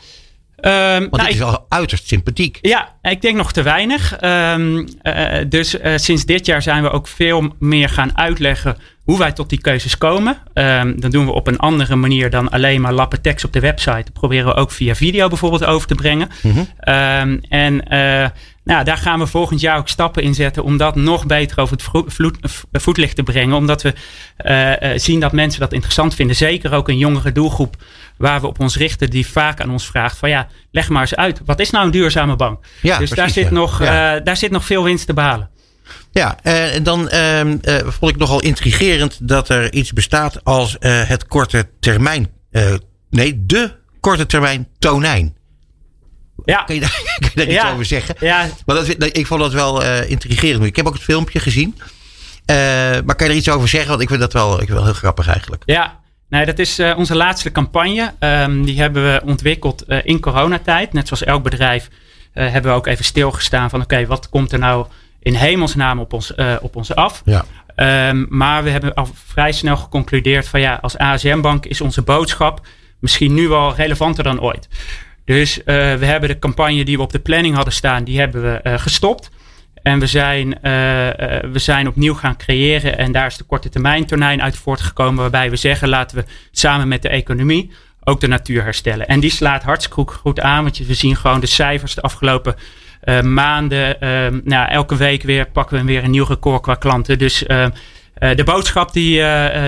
Um, 0.61 0.71
Want 0.73 1.11
nou, 1.11 1.23
het 1.23 1.33
is 1.33 1.41
al 1.41 1.65
uiterst 1.69 2.07
sympathiek. 2.07 2.59
Ja, 2.61 2.95
ik 3.01 3.21
denk 3.21 3.35
nog 3.35 3.51
te 3.51 3.61
weinig. 3.61 4.21
Um, 4.23 4.87
uh, 5.03 5.37
dus 5.49 5.75
uh, 5.75 5.97
sinds 5.97 6.25
dit 6.25 6.45
jaar 6.45 6.61
zijn 6.61 6.83
we 6.83 6.89
ook 6.89 7.07
veel 7.07 7.53
meer 7.59 7.89
gaan 7.89 8.17
uitleggen 8.17 8.77
hoe 9.03 9.17
wij 9.17 9.31
tot 9.31 9.49
die 9.49 9.61
keuzes 9.61 9.97
komen. 9.97 10.37
Um, 10.53 10.99
dan 10.99 11.11
doen 11.11 11.25
we 11.25 11.31
op 11.31 11.47
een 11.47 11.57
andere 11.57 11.95
manier 11.95 12.29
dan 12.29 12.49
alleen 12.49 12.81
maar 12.81 12.93
lappen 12.93 13.21
tekst 13.21 13.45
op 13.45 13.53
de 13.53 13.59
website. 13.59 14.03
Dat 14.03 14.13
proberen 14.13 14.45
we 14.45 14.53
ook 14.53 14.71
via 14.71 14.95
video 14.95 15.27
bijvoorbeeld 15.27 15.65
over 15.65 15.87
te 15.87 15.95
brengen. 15.95 16.29
Mm 16.41 16.51
-hmm. 16.51 17.39
en 17.49 17.83
nou, 18.67 18.83
daar 18.83 18.97
gaan 18.97 19.19
we 19.19 19.27
volgend 19.27 19.59
jaar 19.59 19.77
ook 19.77 19.87
stappen 19.87 20.23
in 20.23 20.33
zetten 20.33 20.63
om 20.63 20.77
dat 20.77 20.95
nog 20.95 21.25
beter 21.25 21.59
over 21.59 21.77
het 22.71 22.83
voetlicht 22.83 23.15
te 23.15 23.23
brengen. 23.23 23.55
Omdat 23.55 23.81
we 23.81 23.93
uh, 24.45 24.99
zien 24.99 25.19
dat 25.19 25.31
mensen 25.31 25.59
dat 25.59 25.73
interessant 25.73 26.15
vinden. 26.15 26.35
Zeker 26.35 26.73
ook 26.73 26.87
een 26.87 26.97
jongere 26.97 27.31
doelgroep 27.31 27.75
waar 28.17 28.41
we 28.41 28.47
op 28.47 28.59
ons 28.59 28.77
richten, 28.77 29.09
die 29.09 29.27
vaak 29.27 29.61
aan 29.61 29.71
ons 29.71 29.87
vraagt: 29.87 30.17
van 30.17 30.29
ja, 30.29 30.47
leg 30.71 30.89
maar 30.89 31.01
eens 31.01 31.15
uit. 31.15 31.41
Wat 31.45 31.59
is 31.59 31.69
nou 31.69 31.85
een 31.85 31.91
duurzame 31.91 32.35
bank? 32.35 32.65
Ja, 32.81 32.97
dus 32.97 33.09
precies, 33.09 33.15
daar, 33.15 33.29
zit 33.29 33.43
ja. 33.43 33.51
nog, 33.51 33.83
ja. 33.83 34.19
daar 34.19 34.37
zit 34.37 34.51
nog 34.51 34.65
veel 34.65 34.83
winst 34.83 35.05
te 35.05 35.13
behalen. 35.13 35.49
Ja, 36.11 36.37
en 36.43 36.83
dan 36.83 37.09
uh, 37.13 37.41
vond 37.85 38.11
ik 38.11 38.17
nogal 38.17 38.41
intrigerend 38.41 39.27
dat 39.27 39.49
er 39.49 39.73
iets 39.73 39.93
bestaat 39.93 40.43
als 40.43 40.75
het 40.79 41.27
korte 41.27 41.69
termijn. 41.79 42.27
nee, 43.09 43.45
de 43.45 43.71
korte 43.99 44.25
termijn 44.25 44.67
tonijn. 44.79 45.36
Ja. 46.53 46.63
Kun 46.63 46.75
je 46.75 46.81
daar, 46.81 47.01
kun 47.19 47.29
je 47.33 47.45
daar 47.45 47.55
iets 47.55 47.73
over 47.73 47.85
zeggen? 47.85 48.15
Ja. 48.19 48.49
Maar 48.65 48.75
dat, 48.75 49.17
ik 49.17 49.27
vond 49.27 49.41
dat 49.41 49.53
wel 49.53 49.83
uh, 49.83 50.09
intrigerend. 50.09 50.63
Ik 50.63 50.75
heb 50.75 50.87
ook 50.87 50.93
het 50.93 51.03
filmpje 51.03 51.39
gezien. 51.39 51.75
Uh, 51.77 51.85
maar 53.05 53.15
kan 53.15 53.27
je 53.27 53.31
er 53.31 53.37
iets 53.39 53.49
over 53.49 53.67
zeggen? 53.67 53.89
Want 53.89 54.01
ik 54.01 54.07
vind 54.07 54.19
dat 54.19 54.33
wel, 54.33 54.61
ik 54.61 54.67
wel 54.69 54.83
heel 54.83 54.93
grappig 54.93 55.27
eigenlijk. 55.27 55.63
Ja, 55.65 55.99
nee, 56.29 56.45
dat 56.45 56.59
is 56.59 56.79
uh, 56.79 56.97
onze 56.97 57.15
laatste 57.15 57.51
campagne. 57.51 58.13
Um, 58.19 58.65
die 58.65 58.79
hebben 58.79 59.03
we 59.03 59.21
ontwikkeld 59.25 59.83
in 60.03 60.19
coronatijd. 60.19 60.93
Net 60.93 61.07
zoals 61.07 61.23
elk 61.23 61.43
bedrijf 61.43 61.89
hebben 62.33 62.71
we 62.71 62.77
ook 62.77 62.87
even 62.87 63.05
stilgestaan 63.05 63.69
van... 63.69 63.81
oké, 63.81 64.05
wat 64.05 64.29
komt 64.29 64.51
er 64.51 64.59
nou 64.59 64.85
in 65.19 65.33
hemelsnaam 65.33 65.99
op 65.99 66.13
ons, 66.13 66.33
op 66.61 66.75
ons 66.75 66.95
af? 66.95 67.21
Ja. 67.25 67.45
Um, 68.09 68.25
maar 68.29 68.63
we 68.63 68.69
hebben 68.69 68.93
al 68.93 69.09
vrij 69.25 69.51
snel 69.51 69.77
geconcludeerd 69.77 70.47
van... 70.47 70.59
ja, 70.59 70.79
als 70.81 70.97
ASM-bank 70.97 71.65
is 71.65 71.81
onze 71.81 72.01
boodschap 72.01 72.67
misschien 72.99 73.33
nu 73.33 73.47
wel 73.47 73.75
relevanter 73.75 74.23
dan 74.23 74.41
ooit. 74.41 74.67
Dus 75.27 75.57
uh, 75.57 75.65
we 75.65 76.05
hebben 76.05 76.29
de 76.29 76.39
campagne 76.39 76.85
die 76.85 76.97
we 76.97 77.03
op 77.03 77.11
de 77.11 77.19
planning 77.19 77.55
hadden 77.55 77.73
staan, 77.73 78.03
die 78.03 78.19
hebben 78.19 78.41
we 78.41 78.59
uh, 78.63 78.77
gestopt. 78.77 79.29
En 79.83 79.99
we 79.99 80.07
zijn, 80.07 80.47
uh, 80.47 80.53
we 81.51 81.59
zijn 81.59 81.87
opnieuw 81.87 82.13
gaan 82.13 82.37
creëren. 82.37 82.97
En 82.97 83.11
daar 83.11 83.25
is 83.25 83.37
de 83.37 83.43
korte 83.43 83.69
termijn 83.69 84.05
tonijn 84.05 84.41
uit 84.41 84.57
voortgekomen. 84.57 85.21
Waarbij 85.21 85.49
we 85.49 85.55
zeggen, 85.55 85.89
laten 85.89 86.17
we 86.17 86.25
samen 86.51 86.87
met 86.87 87.01
de 87.01 87.09
economie 87.09 87.71
ook 88.03 88.19
de 88.19 88.27
natuur 88.27 88.63
herstellen. 88.63 89.07
En 89.07 89.19
die 89.19 89.29
slaat 89.29 89.63
hartstikke 89.63 90.11
goed 90.11 90.39
aan. 90.39 90.63
Want 90.63 90.77
we 90.77 90.93
zien 90.93 91.15
gewoon 91.15 91.39
de 91.39 91.47
cijfers 91.47 91.95
de 91.95 92.01
afgelopen 92.01 92.55
maanden. 93.23 93.97
nou, 94.43 94.69
elke 94.69 94.95
week 94.95 95.23
weer 95.23 95.49
pakken 95.51 95.77
we 95.77 95.83
weer 95.83 96.03
een 96.03 96.11
nieuw 96.11 96.25
record 96.25 96.61
qua 96.61 96.75
klanten. 96.75 97.19
Dus 97.19 97.39
de 98.19 98.43
boodschap 98.45 98.93
die, 98.93 99.23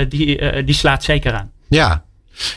die, 0.07 0.63
die 0.63 0.75
slaat 0.75 1.03
zeker 1.03 1.33
aan. 1.33 1.51
Ja, 1.69 2.03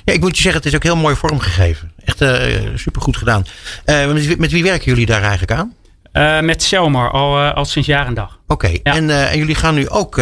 ja, 0.05 0.12
ik 0.12 0.21
moet 0.21 0.37
je 0.37 0.43
zeggen, 0.43 0.61
het 0.61 0.71
is 0.71 0.77
ook 0.77 0.83
heel 0.83 0.97
mooi 0.97 1.17
vormgegeven. 1.17 1.93
Echt 2.05 2.23
uh, 2.23 2.37
supergoed 2.75 3.17
gedaan. 3.17 3.45
Uh, 3.87 4.12
met, 4.12 4.39
met, 4.39 4.53
wie 4.53 4.62
werken 4.62 4.85
jullie 4.85 5.07
daar 5.07 5.23
eigenlijk 5.23 5.53
aan? 5.53 5.75
Uh, 6.12 6.41
met 6.41 6.62
Selmar, 6.62 7.11
al, 7.11 7.39
al 7.39 7.65
sinds 7.65 7.89
jaar 7.89 8.07
en 8.07 8.15
dag. 8.15 8.39
Oké, 8.47 8.53
okay. 8.53 8.81
ja. 8.83 8.95
en, 8.95 9.11
en, 9.11 9.39
jullie 9.39 9.55
gaan 9.55 9.75
nu 9.75 9.89
ook 9.89 10.21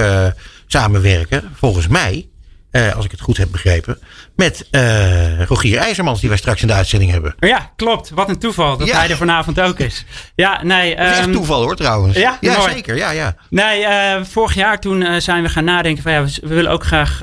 samenwerken, 0.66 1.42
volgens 1.54 1.88
mij, 1.88 2.28
eh, 2.70 2.94
als 2.96 3.04
ik 3.04 3.10
het 3.10 3.20
goed 3.20 3.36
heb 3.36 3.48
begrepen, 3.50 3.98
met 4.36 4.66
eh, 4.70 5.42
Rogier 5.44 5.78
IJzermans, 5.78 6.20
die 6.20 6.28
wij 6.28 6.38
straks 6.38 6.60
in 6.62 6.66
de 6.66 6.72
uitzending 6.72 7.10
hebben. 7.10 7.34
Ja, 7.38 7.70
klopt. 7.76 8.10
Wat 8.10 8.28
een 8.28 8.38
toeval 8.38 8.76
dat 8.76 8.88
Ja. 8.88 8.96
hij 8.98 9.10
er 9.10 9.16
vanavond 9.16 9.60
ook 9.60 9.78
is. 9.78 10.04
Ja, 10.34 10.62
nee. 10.62 10.96
Dat 10.96 11.04
is 11.06 11.10
echt 11.10 11.20
ehm, 11.20 11.32
toeval 11.32 11.62
hoor, 11.62 11.76
trouwens. 11.76 12.16
ja? 12.16 12.38
Mooi. 12.40 12.72
zeker. 12.72 12.96
Ja, 12.96 13.10
ja. 13.10 13.34
Nee, 13.50 13.84
eh, 13.84 14.24
vorig 14.24 14.54
jaar 14.54 14.80
toen 14.80 15.20
zijn 15.20 15.42
we 15.42 15.48
gaan 15.48 15.64
nadenken 15.64 16.02
van 16.02 16.12
ja, 16.12 16.24
we, 16.24 16.38
we 16.42 16.54
willen 16.54 16.70
ook 16.70 16.84
graag 16.84 17.22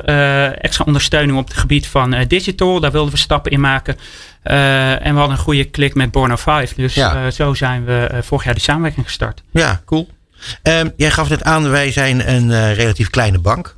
extra 0.61 0.83
ondersteuning 0.85 1.37
op 1.37 1.47
het 1.47 1.57
gebied 1.57 1.87
van 1.87 2.25
digital. 2.27 2.79
Daar 2.79 2.91
wilden 2.91 3.11
we 3.11 3.17
stappen 3.17 3.51
in 3.51 3.59
maken. 3.59 3.97
En 4.43 5.13
we 5.13 5.19
hadden 5.19 5.37
een 5.37 5.43
goede 5.43 5.63
klik 5.65 5.95
met 5.95 6.11
Borno 6.11 6.35
5. 6.35 6.73
Dus 6.73 6.93
Ja. 6.93 7.31
zo 7.31 7.53
zijn 7.53 7.85
we 7.85 8.09
vorig 8.23 8.43
jaar 8.45 8.53
die 8.53 8.63
samenwerking 8.63 9.05
gestart. 9.05 9.41
Ja, 9.51 9.81
cool. 9.85 10.09
Ehm, 10.63 10.89
jij 10.97 11.11
gaf 11.11 11.29
net 11.29 11.43
aan, 11.43 11.69
wij 11.69 11.91
zijn 11.91 12.29
een 12.29 12.73
relatief 12.73 13.09
kleine 13.09 13.39
bank. 13.39 13.76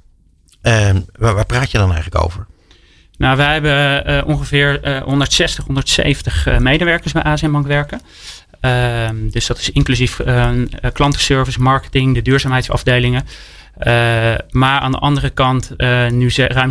Ehm, 0.62 1.02
waar, 1.16 1.34
waar 1.36 1.46
praat 1.46 1.72
je 1.72 1.78
dan 1.78 1.92
eigenlijk 1.92 2.24
over? 2.24 2.48
Nou, 3.18 3.38
wij 3.38 3.54
hebben 3.54 4.06
eh, 4.06 4.28
ongeveer 4.28 4.82
eh, 4.84 5.02
160, 5.02 5.66
170 5.66 6.48
eh, 6.48 6.58
medewerkers 6.58 7.12
bij 7.12 7.24
ASM 7.24 7.52
Bank 7.52 7.68
werken. 7.68 8.02
Ehm, 8.62 9.30
dus 9.30 9.48
dat 9.48 9.60
is 9.60 9.72
inclusief 9.72 10.20
eh, 10.20 10.50
eh, 10.50 10.66
klantenservice, 10.94 11.62
marketing, 11.62 12.14
de 12.14 12.22
duurzaamheidsafdelingen. 12.22 13.26
Eh, 13.78 13.94
maar 14.50 14.80
aan 14.80 14.92
de 14.92 14.98
andere 14.98 15.30
kant 15.30 15.72
eh, 15.78 16.08
nu 16.10 16.30
ruim 16.30 16.70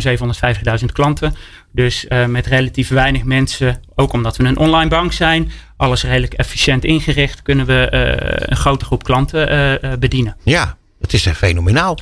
750.000 0.79 0.85
klanten. 0.93 1.35
Dus 1.71 2.07
eh, 2.07 2.25
met 2.25 2.45
relatief 2.47 2.89
weinig 2.89 3.23
mensen, 3.23 3.81
ook 3.95 4.13
omdat 4.13 4.37
we 4.37 4.43
een 4.43 4.57
online 4.57 4.89
bank 4.89 5.13
zijn, 5.13 5.51
alles 5.77 6.03
redelijk 6.03 6.33
efficiënt 6.33 6.83
ingericht, 6.83 7.41
kunnen 7.41 7.65
we 7.65 7.89
eh, 7.89 8.47
een 8.49 8.57
grote 8.57 8.85
groep 8.85 9.03
klanten 9.03 9.49
eh, 9.49 9.83
eh, 9.83 9.99
bedienen. 9.99 10.35
Ja, 10.43 10.77
het 11.01 11.13
is 11.13 11.25
eh, 11.25 11.33
fenomenaal. 11.33 11.97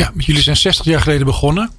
Ja, 0.00 0.10
maar 0.14 0.24
jullie 0.24 0.42
zijn 0.42 0.56
60 0.56 0.84
jaar 0.84 1.00
geleden 1.00 1.26
begonnen. 1.26 1.70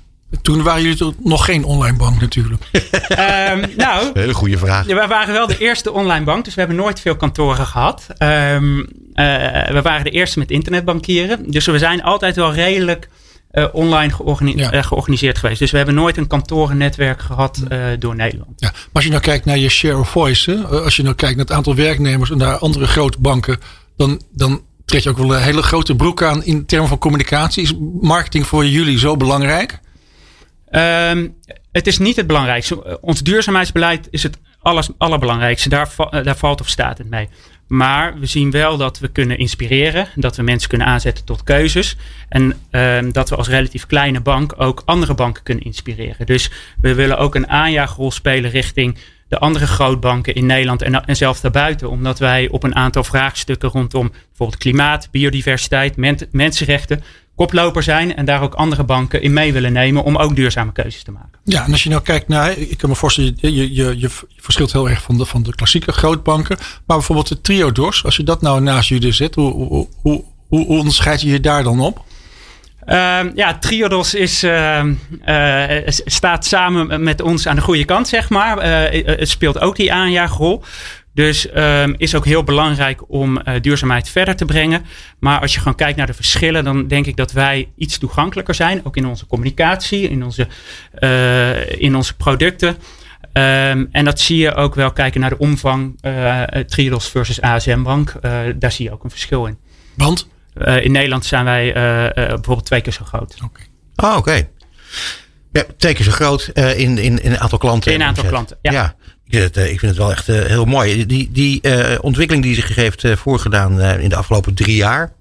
Toen 0.41 0.63
waren 0.63 0.81
jullie 0.83 1.15
nog 1.23 1.45
geen 1.45 1.63
online 1.63 1.97
bank 1.97 2.21
natuurlijk. 2.21 2.63
Ehm, 3.07 3.65
nou, 3.77 4.09
Hele 4.13 4.33
goede 4.33 4.57
vraag. 4.57 4.87
Ja, 4.87 4.95
wij 4.95 5.07
waren 5.07 5.33
wel 5.33 5.47
de 5.47 5.57
eerste 5.57 5.91
online 5.91 6.25
bank, 6.25 6.45
dus 6.45 6.53
we 6.53 6.59
hebben 6.59 6.77
nooit 6.79 6.99
veel 6.99 7.15
kantoren 7.15 7.65
gehad. 7.65 8.05
Ehm, 8.17 8.79
eh, 9.13 9.25
we 9.71 9.79
waren 9.83 10.03
de 10.03 10.09
eerste 10.09 10.39
met 10.39 10.51
internetbankieren. 10.51 11.51
Dus 11.51 11.65
we 11.65 11.77
zijn 11.77 12.03
altijd 12.03 12.35
wel 12.35 12.53
redelijk 12.53 13.09
eh, 13.51 13.65
online 13.71 14.13
georgani- 14.13 14.57
Ja. 14.57 14.71
eh, 14.71 14.83
georganiseerd 14.83 15.37
geweest. 15.37 15.59
Dus 15.59 15.71
we 15.71 15.77
hebben 15.77 15.95
nooit 15.95 16.17
een 16.17 16.27
kantorennetwerk 16.27 17.21
gehad 17.21 17.63
eh, 17.69 17.79
door 17.99 18.15
Nederland. 18.15 18.51
Ja, 18.55 18.69
maar 18.71 18.79
als 18.93 19.03
je 19.03 19.09
nou 19.09 19.21
kijkt 19.21 19.45
naar 19.45 19.57
je 19.57 19.69
share 19.69 19.97
of 19.97 20.09
voice, 20.09 20.51
hè, 20.51 20.57
als 20.81 20.95
je 20.95 21.03
nou 21.03 21.15
kijkt 21.15 21.35
naar 21.35 21.45
het 21.45 21.55
aantal 21.55 21.75
werknemers 21.75 22.29
en 22.31 22.37
naar 22.37 22.57
andere 22.57 22.87
grote 22.87 23.17
banken, 23.19 23.59
dan, 23.97 24.21
dan 24.31 24.61
trek 24.91 25.03
je 25.03 25.09
ook 25.09 25.17
wel 25.17 25.35
een 25.35 25.41
hele 25.41 25.61
grote 25.61 25.95
broek 25.95 26.23
aan 26.23 26.43
in 26.43 26.65
termen 26.65 26.87
van 26.87 26.97
communicatie. 26.97 27.63
Is 27.63 27.73
marketing 28.01 28.47
voor 28.47 28.65
jullie 28.65 28.99
zo 28.99 29.17
belangrijk? 29.17 29.79
Ehm, 30.69 31.27
het 31.71 31.87
is 31.87 31.97
niet 31.97 32.15
het 32.15 32.27
belangrijkste. 32.27 32.99
Ons 33.01 33.21
duurzaamheidsbeleid 33.21 34.07
is 34.09 34.23
het 34.23 34.37
alles, 34.61 34.89
allerbelangrijkste. 34.97 35.69
Daar, 35.69 35.89
eh, 35.97 36.23
daar 36.23 36.37
valt 36.37 36.61
of 36.61 36.67
staat 36.67 36.97
het 36.97 37.09
mee. 37.09 37.29
Maar 37.67 38.19
we 38.19 38.25
zien 38.25 38.51
wel 38.51 38.77
dat 38.77 38.99
we 38.99 39.07
kunnen 39.07 39.37
inspireren. 39.37 40.07
Dat 40.15 40.35
we 40.35 40.43
mensen 40.43 40.69
kunnen 40.69 40.87
aanzetten 40.87 41.25
tot 41.25 41.43
keuzes. 41.43 41.97
En 42.29 42.59
ehm, 42.71 43.11
dat 43.11 43.29
we 43.29 43.35
als 43.35 43.47
relatief 43.47 43.85
kleine 43.85 44.21
bank 44.21 44.53
ook 44.57 44.81
andere 44.85 45.13
banken 45.13 45.43
kunnen 45.43 45.63
inspireren. 45.63 46.25
Dus 46.25 46.51
we 46.81 46.93
willen 46.93 47.17
ook 47.17 47.35
een 47.35 47.47
aanjaagrol 47.47 48.11
spelen 48.11 48.51
richting 48.51 48.97
de 49.31 49.39
andere 49.39 49.67
grootbanken 49.67 50.35
in 50.35 50.45
Nederland 50.45 50.81
en, 50.81 51.05
en 51.05 51.15
zelfs 51.15 51.41
daarbuiten. 51.41 51.89
Omdat 51.89 52.19
wij 52.19 52.49
op 52.49 52.63
een 52.63 52.75
aantal 52.75 53.03
vraagstukken 53.03 53.69
rondom 53.69 54.11
bijvoorbeeld 54.27 54.59
klimaat, 54.59 55.07
biodiversiteit, 55.11 55.95
men- 55.95 56.27
mensenrechten 56.31 57.03
koploper 57.35 57.83
zijn. 57.83 58.15
En 58.15 58.25
daar 58.25 58.41
ook 58.41 58.53
andere 58.53 58.83
banken 58.83 59.21
in 59.21 59.33
mee 59.33 59.53
willen 59.53 59.73
nemen 59.73 60.03
om 60.03 60.15
ook 60.15 60.35
duurzame 60.35 60.71
keuzes 60.71 61.03
te 61.03 61.11
maken. 61.11 61.39
Ja, 61.43 61.65
en 61.65 61.71
als 61.71 61.83
je 61.83 61.89
nou 61.89 62.01
kijkt 62.01 62.27
naar, 62.27 62.57
ik 62.57 62.77
kan 62.77 62.89
me 62.89 62.95
voorstellen, 62.95 63.33
je, 63.35 63.55
je, 63.55 63.73
je, 63.73 63.99
je 63.99 64.09
verschilt 64.37 64.71
heel 64.71 64.89
erg 64.89 65.01
van 65.01 65.17
de, 65.17 65.25
van 65.25 65.43
de 65.43 65.55
klassieke 65.55 65.91
grootbanken. 65.91 66.57
Maar 66.57 66.97
bijvoorbeeld 66.97 67.27
de 67.27 67.41
Triodos, 67.41 68.03
als 68.03 68.15
je 68.15 68.23
dat 68.23 68.41
nou 68.41 68.61
naast 68.61 68.89
jullie 68.89 69.11
zet, 69.11 69.35
hoe, 69.35 69.51
hoe, 69.51 69.87
hoe, 70.01 70.23
hoe 70.47 70.67
onderscheid 70.67 71.21
je 71.21 71.29
je 71.29 71.39
daar 71.39 71.63
dan 71.63 71.79
op? 71.79 72.03
Ehm, 72.85 73.31
ja, 73.35 73.57
Triodos 73.57 74.13
is, 74.13 74.43
ehm, 74.43 74.93
eh, 75.23 75.87
staat 75.87 76.45
samen 76.45 77.03
met 77.03 77.21
ons 77.21 77.47
aan 77.47 77.55
de 77.55 77.61
goede 77.61 77.85
kant, 77.85 78.07
zeg 78.07 78.29
maar. 78.29 78.57
Eh, 78.57 79.05
het 79.05 79.29
speelt 79.29 79.59
ook 79.59 79.75
die 79.75 79.93
aanjaagrol. 79.93 80.63
Dus 81.13 81.49
ehm, 81.49 81.93
is 81.97 82.15
ook 82.15 82.25
heel 82.25 82.43
belangrijk 82.43 83.01
om 83.07 83.37
eh, 83.37 83.61
duurzaamheid 83.61 84.09
verder 84.09 84.35
te 84.35 84.45
brengen. 84.45 84.85
Maar 85.19 85.39
als 85.39 85.53
je 85.53 85.59
gewoon 85.59 85.75
kijkt 85.75 85.97
naar 85.97 86.07
de 86.07 86.13
verschillen, 86.13 86.63
dan 86.63 86.87
denk 86.87 87.05
ik 87.05 87.15
dat 87.15 87.31
wij 87.31 87.69
iets 87.77 87.97
toegankelijker 87.97 88.55
zijn. 88.55 88.85
Ook 88.85 88.97
in 88.97 89.07
onze 89.07 89.27
communicatie, 89.27 90.09
in 90.09 90.23
onze, 90.23 90.47
eh, 90.93 91.81
in 91.81 91.95
onze 91.95 92.15
producten. 92.15 92.77
En 93.91 94.05
dat 94.05 94.19
zie 94.19 94.37
je 94.37 94.55
ook 94.55 94.75
wel 94.75 94.91
kijken 94.91 95.21
naar 95.21 95.29
de 95.29 95.37
omvang 95.37 95.97
eh 96.01 96.43
Triodos 96.43 97.09
versus 97.09 97.41
ASM 97.41 97.81
Bank. 97.81 98.09
Eh, 98.21 98.39
daar 98.55 98.71
zie 98.71 98.85
je 98.85 98.91
ook 98.91 99.03
een 99.03 99.09
verschil 99.09 99.45
in. 99.45 99.57
Want? 99.95 100.27
Eh, 100.53 100.83
in 100.83 100.91
Nederland 100.91 101.25
zijn 101.25 101.45
wij 101.45 101.73
eh, 101.73 102.05
eh, 102.05 102.13
bijvoorbeeld 102.13 102.65
twee 102.65 102.81
keer 102.81 102.93
zo 102.93 103.03
groot. 103.05 103.35
Oké. 103.43 103.61
Oh, 103.95 104.17
oké. 104.17 104.47
Ja, 105.51 105.63
twee 105.77 105.93
keer 105.93 106.05
zo 106.05 106.11
groot 106.11 106.47
in, 106.53 106.97
in, 106.97 107.23
in 107.23 107.31
een 107.31 107.39
aantal 107.39 107.57
klanten. 107.57 107.93
In 107.93 108.01
een 108.01 108.07
aantal 108.07 108.25
klanten, 108.25 108.57
ja. 108.61 108.95
ik, 109.25 109.33
vind 109.33 109.55
het, 109.55 109.69
ik 109.69 109.79
vind 109.79 109.91
het 109.91 109.97
wel 109.97 110.11
echt 110.11 110.27
heel 110.27 110.65
mooi. 110.65 111.05
Die, 111.05 111.31
die 111.31 111.61
ontwikkeling 112.01 112.43
die 112.45 112.55
zich 112.55 112.75
heeft 112.75 113.03
voorgedaan 113.07 113.81
in 113.81 114.09
de 114.09 114.15
afgelopen 114.15 114.53
drie 114.53 114.75
jaar. 114.75 115.13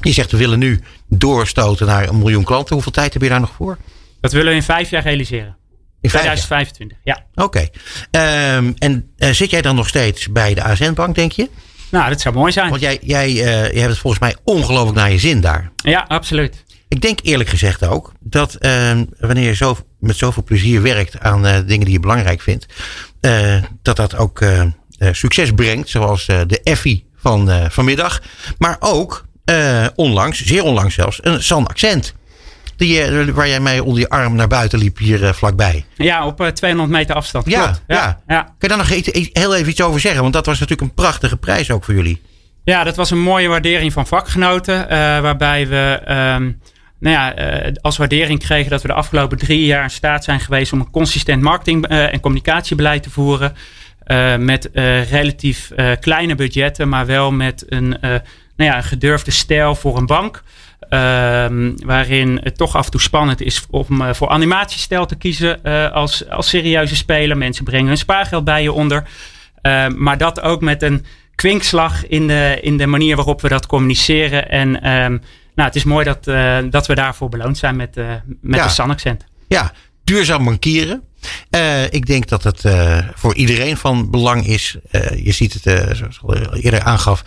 Je 0.00 0.12
zegt 0.12 0.30
we 0.30 0.36
willen 0.36 0.58
nu 0.58 0.80
doorstoten 1.08 1.86
naar 1.86 2.08
een 2.08 2.18
miljoen 2.18 2.44
klanten. 2.44 2.74
Hoeveel 2.74 2.92
tijd 2.92 3.12
heb 3.12 3.22
je 3.22 3.28
daar 3.28 3.40
nog 3.40 3.52
voor? 3.56 3.78
Dat 4.20 4.32
willen 4.32 4.48
we 4.48 4.54
in 4.54 4.62
vijf 4.62 4.90
jaar 4.90 5.02
realiseren. 5.02 5.56
In 6.00 6.10
vijf 6.10 6.24
jaar? 6.24 6.36
2025, 6.36 6.98
ja. 7.04 7.24
Oké. 7.34 7.68
Ehm, 8.10 8.72
en 8.78 9.34
zit 9.34 9.50
jij 9.50 9.62
dan 9.62 9.76
nog 9.76 9.88
steeds 9.88 10.32
bij 10.32 10.54
de 10.54 10.62
ASN 10.62 10.92
Bank, 10.92 11.14
denk 11.14 11.32
je? 11.32 11.48
Nou, 11.90 12.08
dat 12.08 12.20
zou 12.20 12.34
mooi 12.34 12.52
zijn. 12.52 12.70
Want 12.70 12.80
jij, 12.80 12.98
jij, 13.02 13.28
eh, 13.28 13.36
jij 13.42 13.80
hebt 13.80 13.90
het 13.90 13.98
volgens 13.98 14.22
mij 14.22 14.36
ongelooflijk 14.44 14.96
naar 14.96 15.10
je 15.10 15.18
zin 15.18 15.40
daar. 15.40 15.70
Ja, 15.76 16.04
absoluut. 16.08 16.64
Ik 16.88 17.00
denk 17.00 17.18
eerlijk 17.22 17.48
gezegd 17.48 17.86
ook 17.86 18.12
dat 18.20 18.54
ehm, 18.54 19.04
wanneer 19.18 19.44
je 19.44 19.54
zo, 19.54 19.76
met 19.98 20.16
zoveel 20.16 20.42
plezier 20.42 20.82
werkt 20.82 21.20
aan 21.20 21.46
eh, 21.46 21.58
dingen 21.66 21.84
die 21.84 21.94
je 21.94 22.00
belangrijk 22.00 22.40
vindt, 22.40 22.66
eh, 23.20 23.56
dat 23.82 23.96
dat 23.96 24.16
ook 24.16 24.44
succes 24.98 25.50
brengt, 25.52 25.88
zoals 25.88 26.26
de 26.26 26.60
Effie 26.62 27.06
van 27.16 27.50
vanmiddag. 27.70 28.22
Maar 28.58 28.76
ook 28.80 29.26
onlangs, 29.94 30.44
zeer 30.44 30.62
onlangs 30.62 30.94
zelfs, 30.94 31.18
een 31.22 31.42
San 31.42 31.66
Accent. 31.66 32.14
Die, 32.78 33.02
eh, 33.02 33.28
waar 33.28 33.48
jij 33.48 33.60
mij 33.60 33.80
onder 33.80 34.00
je 34.00 34.08
arm 34.08 34.34
naar 34.34 34.46
buiten 34.48 34.78
liep 34.78 34.98
hier 34.98 35.24
eh, 35.24 35.32
vlakbij. 35.32 35.84
Ja, 35.96 36.26
op 36.26 36.40
eh, 36.40 36.46
200 36.46 36.90
meter 36.90 37.14
afstand. 37.14 37.48
Ja, 37.48 37.60
ja. 37.60 37.96
Ja, 37.96 38.20
ja. 38.26 38.42
Kun 38.42 38.54
je 38.58 38.68
daar 38.68 38.76
nog 38.76 38.88
heel 39.32 39.54
even 39.54 39.68
iets 39.70 39.82
over 39.82 40.00
zeggen? 40.00 40.20
Want 40.22 40.32
dat 40.32 40.46
was 40.46 40.58
natuurlijk 40.58 40.88
een 40.88 40.94
prachtige 40.94 41.36
prijs 41.36 41.70
ook 41.70 41.84
voor 41.84 41.94
jullie. 41.94 42.22
Ja, 42.64 42.84
dat 42.84 42.96
was 42.96 43.10
een 43.10 43.20
mooie 43.20 43.48
waardering 43.48 43.92
van 43.92 44.06
vakgenoten. 44.06 44.88
eh, 44.88 44.98
waarbij 45.20 45.68
we 45.68 46.00
ehm, 46.04 46.42
nou 47.00 47.14
ja, 47.16 47.34
eh, 47.34 47.72
als 47.80 47.96
waardering 47.96 48.38
kregen 48.38 48.70
dat 48.70 48.82
we 48.82 48.88
de 48.88 48.94
afgelopen 48.94 49.38
drie 49.38 49.64
jaar 49.64 49.82
in 49.82 49.90
staat 49.90 50.24
zijn 50.24 50.40
geweest 50.40 50.72
om 50.72 50.80
een 50.80 50.90
consistent 50.90 51.42
marketing- 51.42 51.86
eh, 51.86 52.12
en 52.12 52.20
communicatiebeleid 52.20 53.02
te 53.02 53.10
voeren. 53.10 53.54
eh, 54.04 54.36
met 54.36 54.70
eh, 54.70 55.10
relatief 55.10 55.70
eh, 55.70 55.90
kleine 56.00 56.34
budgetten, 56.34 56.88
maar 56.88 57.06
wel 57.06 57.30
met 57.32 57.64
een, 57.68 58.00
eh, 58.00 58.10
nou 58.56 58.70
ja, 58.70 58.76
een 58.76 58.82
gedurfde 58.84 59.30
stijl 59.30 59.74
voor 59.74 59.96
een 59.96 60.06
bank. 60.06 60.42
Ehm, 60.88 61.72
waarin 61.76 62.40
het 62.42 62.56
toch 62.56 62.76
af 62.76 62.84
en 62.84 62.90
toe 62.90 63.00
spannend 63.00 63.40
is 63.40 63.66
om 63.70 64.02
eh, 64.02 64.14
voor 64.14 64.28
animatiestijl 64.28 65.06
te 65.06 65.16
kiezen 65.16 65.64
eh, 65.64 65.92
als, 65.92 66.28
als 66.28 66.48
serieuze 66.48 66.96
speler. 66.96 67.36
Mensen 67.36 67.64
brengen 67.64 67.86
hun 67.86 67.96
spaargeld 67.96 68.44
bij 68.44 68.62
je 68.62 68.72
onder. 68.72 69.08
Ehm, 69.62 69.92
maar 69.96 70.18
dat 70.18 70.40
ook 70.40 70.60
met 70.60 70.82
een 70.82 71.04
kwinkslag 71.34 72.06
in 72.06 72.26
de, 72.26 72.58
in 72.62 72.76
de 72.76 72.86
manier 72.86 73.16
waarop 73.16 73.40
we 73.40 73.48
dat 73.48 73.66
communiceren. 73.66 74.48
En 74.50 74.82
ehm, 74.82 75.10
nou, 75.54 75.68
het 75.68 75.74
is 75.76 75.84
mooi 75.84 76.04
dat, 76.04 76.26
eh, 76.26 76.58
dat 76.70 76.86
we 76.86 76.94
daarvoor 76.94 77.28
beloond 77.28 77.58
zijn 77.58 77.76
met, 77.76 77.94
met 78.40 78.60
Ja. 78.60 78.64
de 78.64 78.68
San-accent. 78.72 79.24
Ja, 79.48 79.72
duurzaam 80.04 80.44
bankieren. 80.44 81.02
Eh, 81.50 81.84
ik 81.84 82.06
denk 82.06 82.28
dat 82.28 82.42
het 82.42 82.64
eh, 82.64 82.98
voor 83.14 83.34
iedereen 83.34 83.76
van 83.76 84.10
belang 84.10 84.46
is. 84.46 84.76
Eh, 84.90 85.24
je 85.24 85.32
ziet 85.32 85.52
het, 85.52 85.96
zoals 85.96 86.38
ik 86.38 86.62
eerder 86.64 86.82
aangaf, 86.82 87.24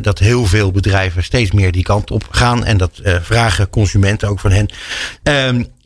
dat 0.00 0.18
heel 0.18 0.46
veel 0.46 0.70
bedrijven 0.70 1.24
steeds 1.24 1.52
meer 1.52 1.72
die 1.72 1.82
kant 1.82 2.10
op 2.10 2.26
gaan. 2.30 2.64
En 2.64 2.76
dat 2.76 3.00
vragen 3.02 3.70
consumenten 3.70 4.28
ook 4.28 4.40
van 4.40 4.52
hen. 4.52 4.68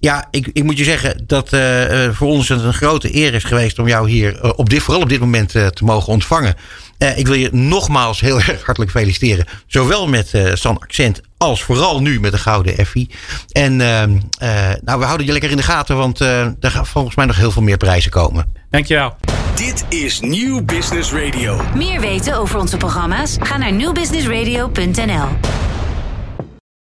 Ja, 0.02 0.26
ik, 0.30 0.50
ik 0.52 0.64
moet 0.64 0.78
je 0.78 0.84
zeggen 0.84 1.24
dat 1.26 1.52
eh, 1.52 2.04
eh, 2.04 2.14
voor 2.14 2.28
ons 2.28 2.48
het 2.48 2.62
een 2.62 2.74
grote 2.74 3.16
eer 3.16 3.34
is 3.34 3.44
geweest 3.44 3.78
om 3.78 3.88
jou 3.88 4.10
hier 4.10 4.40
eh, 4.40 4.50
op 4.56 4.70
dit, 4.70 4.82
vooral 4.82 5.02
op 5.02 5.08
dit 5.08 5.20
moment 5.20 5.54
eh, 5.54 5.66
te 5.66 5.84
mogen 5.84 6.12
ontvangen. 6.12 6.54
Eh, 6.98 7.18
ik 7.18 7.26
wil 7.26 7.36
je 7.36 7.48
nogmaals 7.52 8.20
heel 8.20 8.40
erg 8.48 8.64
hartelijk 8.64 8.90
feliciteren. 8.90 9.44
Zowel 9.66 10.08
met 10.08 10.34
eh 10.34 10.54
San 10.54 10.78
Accent 10.78 11.20
als 11.36 11.62
vooral 11.62 12.00
nu 12.00 12.20
met 12.20 12.32
de 12.32 12.38
Gouden 12.38 12.78
Effie. 12.78 13.10
En 13.52 13.80
ehm, 13.80 14.18
eh, 14.38 14.70
nou, 14.84 14.98
we 14.98 15.04
houden 15.04 15.26
je 15.26 15.32
lekker 15.32 15.50
in 15.50 15.56
de 15.56 15.62
gaten, 15.62 15.96
want 15.96 16.20
eh, 16.20 16.40
er 16.40 16.70
gaan 16.70 16.86
volgens 16.86 17.14
mij 17.14 17.26
nog 17.26 17.36
heel 17.36 17.50
veel 17.50 17.62
meer 17.62 17.76
prijzen 17.76 18.10
komen. 18.10 18.52
Dankjewel. 18.70 19.16
Dit 19.54 19.84
is 19.88 20.20
Nieuw 20.20 20.64
Business 20.64 21.12
Radio. 21.12 21.60
Meer 21.74 22.00
weten 22.00 22.36
over 22.36 22.58
onze 22.58 22.76
programma's? 22.76 23.36
Ga 23.40 23.56
naar 23.56 23.72
nieuwbusinessradio.nl. 23.72 25.28